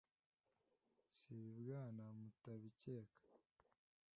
[1.17, 3.19] Si ibibwana mutabikeka!